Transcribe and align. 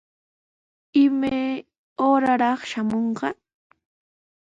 ¿Imaya 1.05 1.63
uuraraq 2.05 2.59
shamunqa? 2.69 3.27